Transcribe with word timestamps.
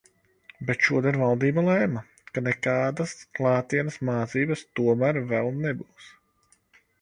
Bet 0.69 0.85
šodien 0.85 1.17
valdība 1.23 1.63
lēma, 1.67 2.01
ka 2.37 2.43
nekādas 2.47 3.13
klātienes 3.41 3.99
mācības 4.11 4.65
tomēr 4.81 5.21
vēl 5.35 5.53
nebūs. 5.67 6.11